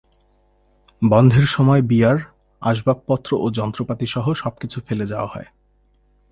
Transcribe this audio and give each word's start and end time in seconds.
বন্ধের 1.01 1.45
সময় 1.45 1.81
বিয়ার, 1.81 2.17
আসবাবপত্র 2.61 3.29
ও 3.35 3.45
যন্ত্রপাতিসহ 3.49 4.25
সবকিছু 4.33 4.77
ফেলে 4.87 5.05
যাওয়া 5.07 5.27
হয়। 5.27 5.45